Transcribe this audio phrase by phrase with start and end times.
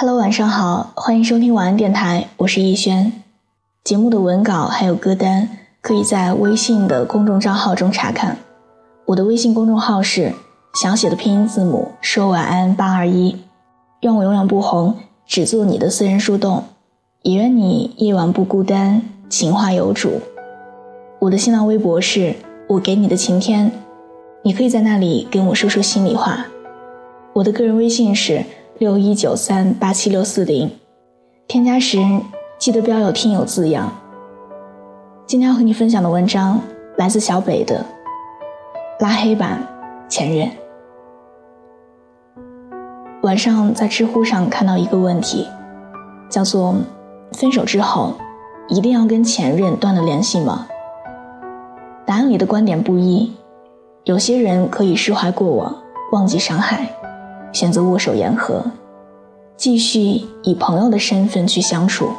[0.00, 3.12] Hello，晚上好，欢迎收听晚安电台，我是逸轩。
[3.82, 5.48] 节目的文稿还有歌单，
[5.80, 8.36] 可以在微信的公众账号中查看。
[9.06, 10.32] 我的微信公众号是
[10.80, 13.38] 小写的拼音字母说晚安八二一。
[14.02, 14.94] 愿我永远不红，
[15.26, 16.62] 只做你的私人树洞。
[17.22, 20.20] 也愿你夜晚不孤单，情话有主。
[21.18, 22.36] 我的新浪微博是
[22.68, 23.72] 我给你的晴天，
[24.44, 26.46] 你可以在那里跟我说说心里话。
[27.32, 28.44] 我的个人微信是。
[28.78, 30.70] 六一九三八七六四零，
[31.48, 31.98] 添加时
[32.60, 33.92] 记得标有“听友”字样。
[35.26, 36.60] 今天要和你分享的文章
[36.96, 37.84] 来自小北的
[39.02, 39.60] 《拉黑版
[40.08, 40.46] 前任》。
[43.22, 45.48] 晚上在知乎上看到一个问题，
[46.30, 46.76] 叫做
[47.36, 48.14] “分手之后
[48.68, 50.68] 一定要跟前任断了联系吗？”
[52.06, 53.32] 答案里的观点不一，
[54.04, 55.82] 有些人可以释怀过往，
[56.12, 56.88] 忘记伤害。
[57.52, 58.62] 选择握手言和，
[59.56, 62.10] 继续以朋友的身份去相处，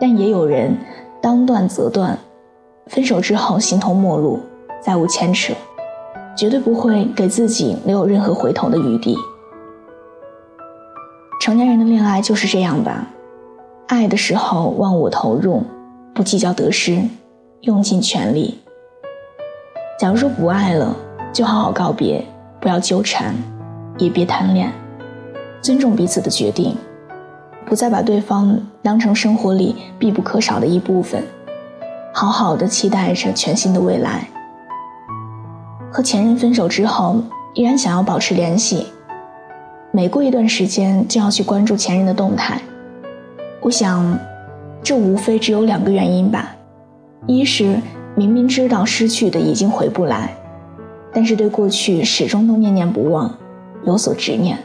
[0.00, 0.76] 但也有人
[1.20, 2.18] 当断则断，
[2.86, 4.40] 分手之后形同陌路，
[4.80, 5.52] 再无牵扯，
[6.36, 9.16] 绝对不会给自己留有任何回头的余地。
[11.40, 13.06] 成年人的恋爱就是这样吧，
[13.88, 15.62] 爱的时候忘我投入，
[16.14, 17.02] 不计较得失，
[17.62, 18.60] 用尽全力。
[19.98, 20.96] 假如说不爱了，
[21.32, 22.24] 就好好告别，
[22.60, 23.34] 不要纠缠。
[23.98, 24.72] 也别贪恋，
[25.60, 26.76] 尊重彼此的决定，
[27.66, 31.22] 不再把对方当成生活里必不可少的一部分，
[32.12, 34.28] 好好的期待着全新的未来。
[35.90, 37.22] 和前任分手之后，
[37.54, 38.86] 依然想要保持联系，
[39.90, 42.60] 每过一段时间就要去关注前任的动态。
[43.60, 44.18] 我想，
[44.82, 46.56] 这无非只有两个原因吧：
[47.26, 47.78] 一是
[48.16, 50.34] 明明知道失去的已经回不来，
[51.12, 53.32] 但是对过去始终都念念不忘。
[53.84, 54.58] 有所执念。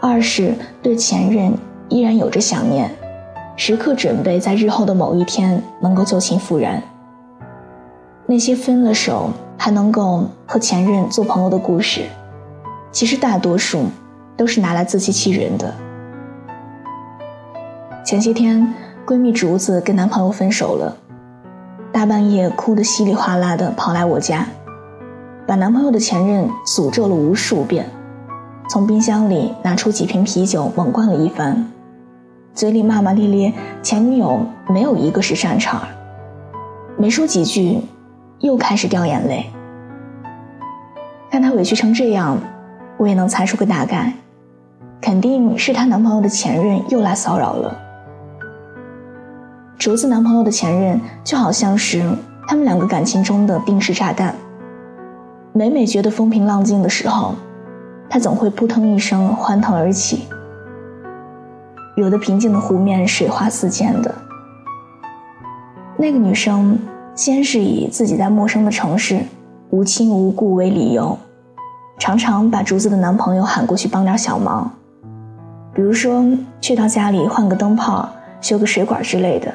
[0.00, 1.52] 二是对前任
[1.88, 2.90] 依然有着想念，
[3.56, 6.82] 时刻准备在日后的某一天能够旧情复燃。
[8.26, 12.02] 那些分了手还能够和前任做朋友的故事，
[12.90, 13.86] 其实大多数
[14.36, 15.72] 都是拿来自欺欺人的。
[18.04, 18.74] 前些天，
[19.06, 20.96] 闺蜜竹子跟男朋友分手了，
[21.92, 24.46] 大半夜哭得稀里哗啦的跑来我家。
[25.46, 27.86] 把男朋友的前任诅咒了无数遍，
[28.70, 31.70] 从冰箱里拿出几瓶啤酒猛灌了一番，
[32.54, 35.82] 嘴里骂骂咧咧，前女友没有一个是善茬。
[36.96, 37.78] 没说几句，
[38.38, 39.44] 又开始掉眼泪。
[41.30, 42.38] 看她委屈成这样，
[42.96, 44.14] 我也能猜出个大概，
[45.02, 47.76] 肯定是她男朋友的前任又来骚扰了。
[49.76, 52.02] 竹子男朋友的前任就好像是
[52.48, 54.34] 他们两个感情中的定时炸弹。
[55.56, 57.32] 每每觉得风平浪静的时候，
[58.10, 60.26] 他总会扑腾一声欢腾而起，
[61.94, 64.12] 惹得平静的湖面水花四溅的。
[65.96, 66.76] 那个女生
[67.14, 69.20] 先是以自己在陌生的城市
[69.70, 71.16] 无亲无故为理由，
[72.00, 74.68] 常常把竹子的男朋友喊过去帮点小忙，
[75.72, 76.26] 比如说
[76.60, 78.08] 去到家里换个灯泡、
[78.40, 79.54] 修个水管之类的。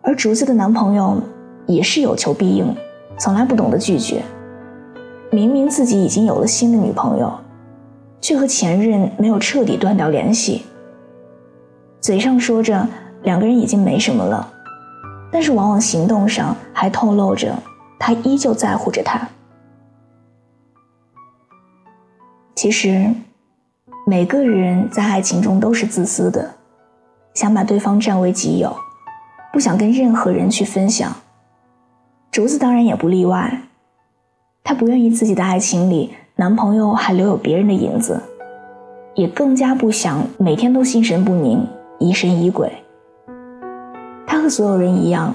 [0.00, 1.20] 而竹子的男朋友
[1.66, 2.74] 也是有求必应，
[3.18, 4.22] 从来不懂得拒绝。
[5.30, 7.32] 明明自己已经有了新的女朋友，
[8.20, 10.64] 却和前任没有彻底断掉联系。
[12.00, 12.86] 嘴上说着
[13.22, 14.50] 两个人已经没什么了，
[15.30, 17.54] 但是往往行动上还透露着
[17.98, 19.28] 他依旧在乎着她。
[22.54, 23.12] 其实，
[24.06, 26.54] 每个人在爱情中都是自私的，
[27.34, 28.74] 想把对方占为己有，
[29.52, 31.14] 不想跟任何人去分享。
[32.30, 33.62] 竹子当然也不例外。
[34.68, 38.20] 她不愿意自己的爱情里男朋友还留有别人的影子，
[39.14, 41.66] 也更加不想每天都心神不宁、
[41.98, 42.70] 疑神疑鬼。
[44.26, 45.34] 她和所有人一样，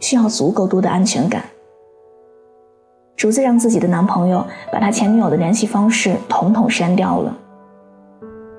[0.00, 1.44] 需要足够多的安全感。
[3.14, 4.42] 竹子让自己的男朋友
[4.72, 7.36] 把他前女友的联系方式统统删掉了。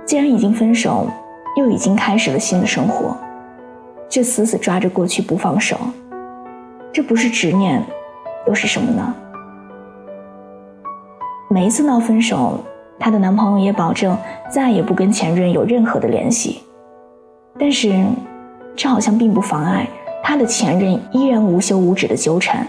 [0.06, 1.08] 既然已经分手，
[1.58, 3.18] 又已经开始了新的生活，
[4.08, 5.76] 却死死抓着过去不放手，
[6.94, 7.84] 这不是执念，
[8.46, 9.16] 又是什么呢？
[11.56, 12.60] 每一次闹分手，
[13.00, 14.18] 她的男朋友也保证
[14.50, 16.62] 再也不跟前任有任何的联系。
[17.58, 17.96] 但是，
[18.76, 19.88] 这好像并不妨碍
[20.22, 22.68] 她的前任依然无休无止的纠缠。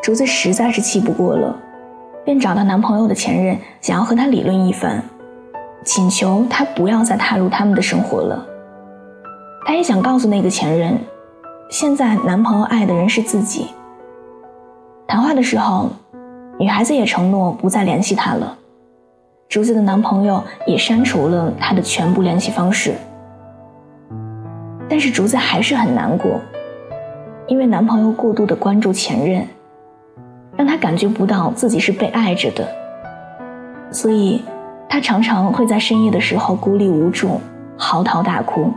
[0.00, 1.60] 竹子实在是气不过了，
[2.24, 5.02] 便找到男朋友的前任，想要和他理论一番，
[5.82, 8.46] 请求他不要再踏入他们的生活了。
[9.66, 10.96] 她也想告诉那个前任，
[11.68, 13.70] 现在男朋友爱的人是自己。
[15.14, 15.88] 谈话的时候，
[16.58, 18.58] 女孩子也承诺不再联系他了，
[19.48, 22.94] 竹子的男朋友也删除了她的全部联系方式。
[24.88, 26.40] 但是竹子还是很难过，
[27.46, 29.46] 因为男朋友过度的关注前任，
[30.56, 32.66] 让她感觉不到自己是被爱着的，
[33.92, 34.42] 所以
[34.88, 37.40] 她常常会在深夜的时候孤立无助，
[37.76, 38.68] 嚎啕大哭。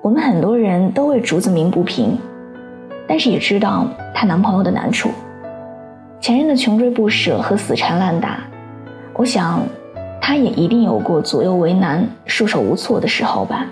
[0.00, 2.18] 我们很多人都为竹子鸣不平，
[3.08, 5.10] 但是也知道她男朋友的难处，
[6.20, 8.40] 前任的穷追不舍和死缠烂打，
[9.12, 9.60] 我想，
[10.20, 13.66] 她也一定有过左右为难、束手无措的时候吧。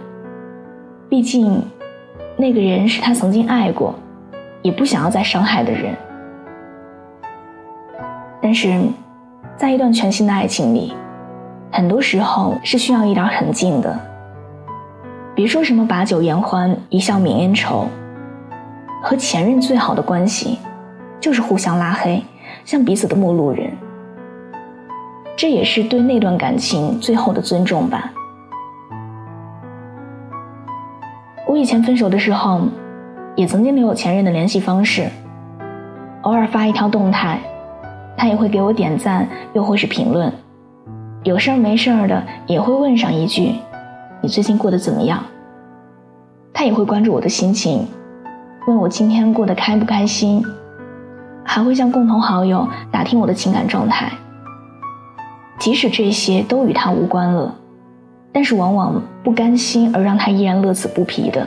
[1.08, 1.62] 毕竟，
[2.36, 3.94] 那个人是她曾经爱过，
[4.62, 5.94] 也不想要再伤害的人。
[8.40, 8.80] 但是，
[9.56, 10.94] 在一段全新的爱情里，
[11.72, 13.98] 很多时候是需要一点狠劲的。
[15.34, 17.88] 别说什么把酒言欢，一笑泯恩仇。
[19.04, 20.58] 和前任最好的关系，
[21.20, 22.22] 就是互相拉黑，
[22.64, 23.70] 像彼此的陌路人。
[25.36, 28.10] 这也是对那段感情最后的尊重吧。
[31.46, 32.62] 我以前分手的时候，
[33.36, 35.06] 也曾经留有前任的联系方式，
[36.22, 37.38] 偶尔发一条动态，
[38.16, 40.32] 他也会给我点赞，又或是评论。
[41.24, 43.52] 有事儿没事儿的，也会问上一句。
[44.22, 45.22] 你最近过得怎么样？
[46.54, 47.86] 他也会关注我的心情，
[48.66, 50.44] 问我今天过得开不开心，
[51.44, 54.10] 还会向共同好友打听我的情感状态。
[55.58, 57.54] 即使这些都与他无关了，
[58.32, 61.46] 但是往往不甘心而让他依然乐此不疲的。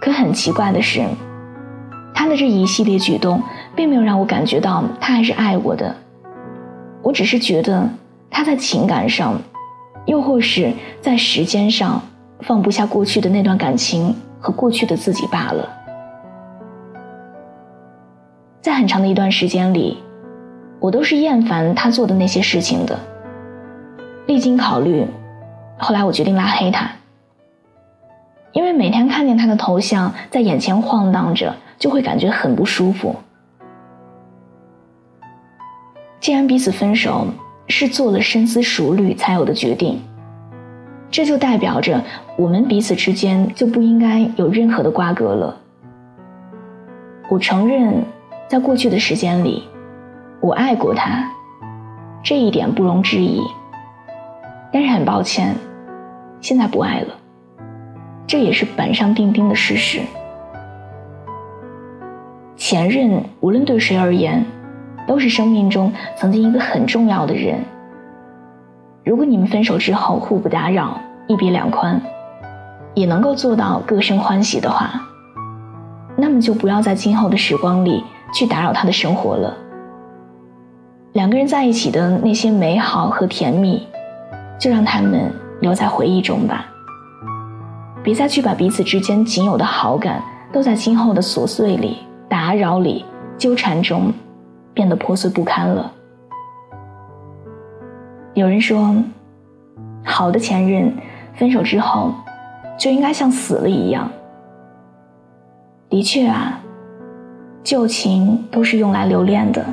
[0.00, 1.02] 可很奇怪的是，
[2.12, 3.42] 他的这一系列举动
[3.76, 5.94] 并没有让我感觉到他还是爱我的，
[7.02, 7.88] 我只是觉得
[8.30, 9.40] 他在情感上。
[10.06, 10.72] 又或是
[11.02, 12.00] 在时间上
[12.40, 15.68] 放不下过去的那段感情和过去的自己罢了。
[18.60, 19.98] 在很长的一段时间里，
[20.80, 22.98] 我都是厌烦他做的那些事情的。
[24.26, 25.06] 历经考虑，
[25.78, 26.90] 后来我决定拉黑他，
[28.52, 33.14] 因为每天看见他的头像在眼前晃荡着，就会感觉很不舒服。
[36.20, 37.26] 既然彼此分手。
[37.70, 40.02] 是做了深思熟虑才有的决定，
[41.10, 42.02] 这就代表着
[42.36, 45.56] 我们彼此之间就不应该有任何的瓜葛了。
[47.28, 48.02] 我承认，
[48.46, 49.64] 在过去的时间里，
[50.40, 51.24] 我爱过他，
[52.22, 53.40] 这一点不容置疑。
[54.72, 55.54] 但是很抱歉，
[56.40, 57.14] 现在不爱了，
[58.26, 60.00] 这也是板上钉钉的事实。
[62.56, 64.44] 前任无论对谁而言。
[65.06, 67.58] 都是生命中曾经一个很重要的人。
[69.08, 71.98] 如果你们分手之后互不打扰，一别两宽，
[72.92, 75.00] 也能够做到各生欢喜的话，
[76.14, 79.56] 那么就不要在今后的时光里去打扰他的生活了。
[81.14, 83.88] 两个人在一起的那些美好和甜蜜，
[84.60, 85.32] 就让他们
[85.62, 86.66] 留在回忆中吧。
[88.02, 90.22] 别再去把彼此之间仅有的好感，
[90.52, 91.96] 都在今后的琐碎里、
[92.28, 93.06] 打扰里、
[93.38, 94.12] 纠缠中。
[94.74, 95.90] 变得破碎不堪了。
[98.38, 98.94] 有人说，
[100.04, 100.92] 好的前任
[101.34, 102.14] 分手之后
[102.78, 104.08] 就应该像死了一样。
[105.88, 106.60] 的确啊，
[107.64, 109.64] 旧情都是用来留恋的，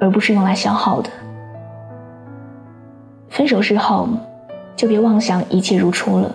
[0.00, 1.10] 而不是用来消耗的。
[3.28, 4.08] 分手之后，
[4.76, 6.32] 就别妄想一切如初了。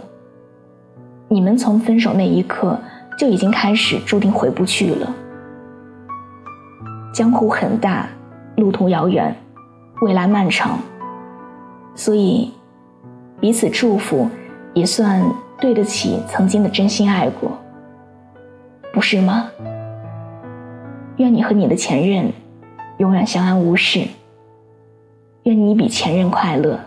[1.29, 2.77] 你们从分手那一刻
[3.17, 5.15] 就已经开始注定回不去了。
[7.13, 8.10] 江湖很大，
[8.58, 9.34] 路途遥远，
[10.01, 10.77] 未来漫长。
[12.00, 12.50] 所以，
[13.41, 14.29] 彼此祝福，
[14.74, 15.22] 也算
[15.60, 17.51] 对得起曾经的真心爱过，
[18.94, 19.51] 不是吗？
[21.18, 22.32] 愿你和你的前任
[23.00, 24.08] 永远相安无事。
[25.44, 26.79] 愿你比前任快乐。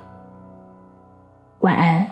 [1.60, 2.11] 晚安。